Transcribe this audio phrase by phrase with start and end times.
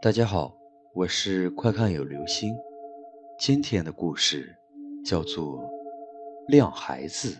[0.00, 0.56] 大家好，
[0.94, 2.56] 我是快看有流星。
[3.36, 4.56] 今天的故事
[5.04, 5.58] 叫做
[6.46, 7.30] 《晾孩子》。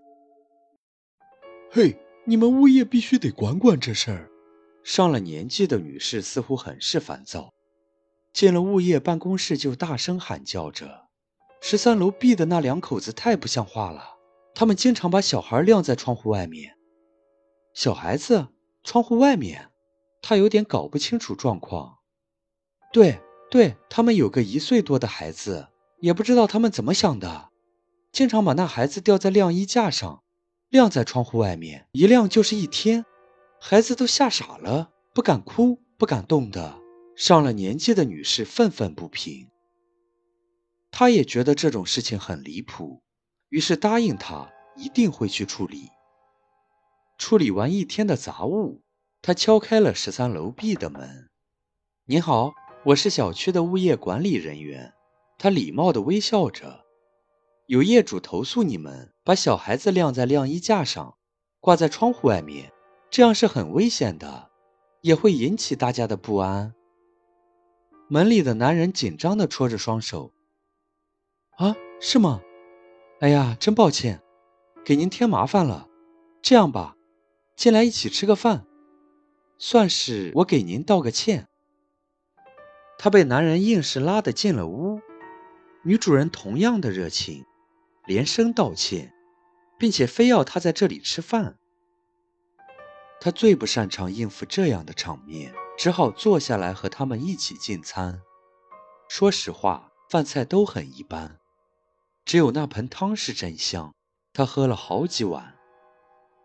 [1.70, 4.28] 嘿，你们物业必须得管管这事儿。
[4.82, 7.54] 上了年纪的女士似乎很是烦躁，
[8.32, 11.06] 进了物业办公室就大声喊叫着
[11.62, 14.02] ：“十三楼 B 的那两口子太不像话了，
[14.52, 16.76] 他们经常把小孩晾在窗户外面。”
[17.72, 18.48] 小孩子，
[18.82, 19.70] 窗户外面，
[20.20, 21.97] 他有点搞不清楚状况。
[22.92, 23.20] 对
[23.50, 25.68] 对，他们有个一岁多的孩子，
[26.00, 27.50] 也不知道他们怎么想的，
[28.12, 30.22] 经常把那孩子吊在晾衣架上，
[30.68, 33.04] 晾在窗户外面，一晾就是一天，
[33.60, 36.78] 孩子都吓傻了，不敢哭，不敢动的。
[37.16, 39.48] 上了年纪的女士愤愤不平，
[40.90, 43.02] 她也觉得这种事情很离谱，
[43.48, 45.88] 于是答应他一定会去处理。
[47.18, 48.82] 处理完一天的杂物，
[49.20, 51.28] 她敲开了十三楼 B 的门，
[52.04, 52.52] 您好。
[52.84, 54.94] 我是小区的物业管理人员，
[55.36, 56.84] 他礼貌地微笑着。
[57.66, 61.16] 有业主投诉你们把小孩子晾在晾衣架上，
[61.58, 62.72] 挂在窗户外面，
[63.10, 64.48] 这样是很危险的，
[65.00, 66.72] 也会引起大家的不安。
[68.06, 70.32] 门里的男人紧张地戳着双手。
[71.56, 72.40] 啊，是吗？
[73.18, 74.22] 哎呀，真抱歉，
[74.84, 75.88] 给您添麻烦了。
[76.40, 76.96] 这样吧，
[77.56, 78.64] 进来一起吃个饭，
[79.58, 81.47] 算是我给您道个歉。
[82.98, 85.00] 她被男人硬是拉得进了屋，
[85.84, 87.46] 女主人同样的热情，
[88.06, 89.14] 连声道歉，
[89.78, 91.56] 并且非要她在这里吃饭。
[93.20, 98.20] 她最不擅长应付这样的场面，只好坐下来和他们一起进餐。
[99.08, 101.38] 说实话，饭菜都很一般，
[102.24, 103.94] 只有那盆汤是真香，
[104.32, 105.54] 她喝了好几碗。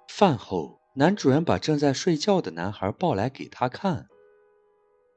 [0.07, 4.07] 饭后，男主人把正在睡觉的男孩抱来给她看，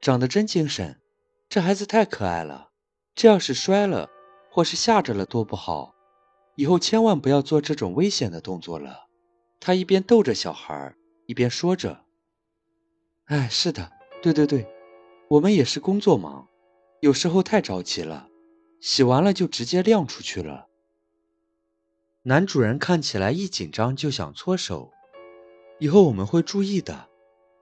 [0.01, 0.99] 长得真精神。
[1.49, 2.71] 这孩子太可爱了，
[3.15, 4.09] 这要是摔了，
[4.51, 5.95] 或是吓着了，多不好！
[6.55, 9.07] 以后千万不要做这种危险的动作了。
[9.61, 10.93] 他一边逗着小孩，
[11.25, 12.01] 一边说着
[13.25, 13.91] ：“哎，是的，
[14.21, 14.67] 对对对，
[15.29, 16.49] 我们也是工作忙，
[16.99, 18.27] 有时候太着急了，
[18.81, 20.67] 洗完了就直接晾出去了。”
[22.23, 24.91] 男主人看起来一紧张就想搓手，
[25.79, 27.07] 以后我们会注意的。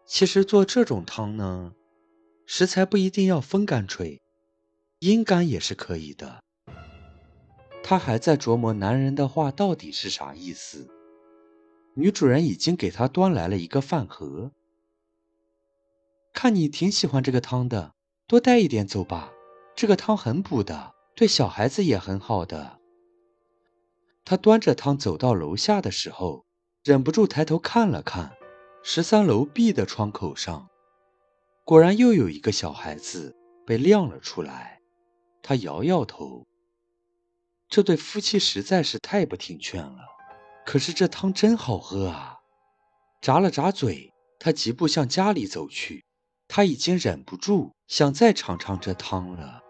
[0.08, 1.74] 其实做这种汤呢。
[2.46, 4.22] 食材不一定要风干吹，
[5.00, 6.44] 阴干也是可以的。
[7.84, 10.88] 他还在琢磨男人的话到底是啥意思。
[11.96, 14.52] 女主人已经给他端来了一个饭盒，
[16.34, 17.94] 看你挺喜欢这个汤的，
[18.28, 19.32] 多带一点走吧。
[19.76, 22.80] 这个汤很补的，对小孩子也很好的。
[24.24, 26.46] 他端着汤走到楼下的时候，
[26.84, 28.34] 忍不住抬头看了看
[28.84, 30.68] 十三楼 B 的窗口上。
[31.66, 34.80] 果然又有一个小孩子被晾了出来，
[35.42, 36.46] 他摇摇头。
[37.68, 39.98] 这对夫妻实在是太不听劝了。
[40.64, 42.38] 可是这汤真好喝啊！
[43.20, 46.06] 咂了咂嘴，他疾步向家里走去。
[46.48, 49.64] 他已经忍不住想再尝尝这汤了。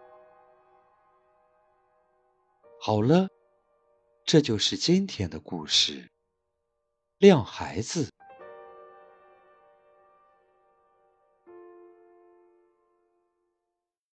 [2.81, 3.29] 好了，
[4.25, 6.09] 这就是今天的故事。
[7.19, 8.09] 晾孩子。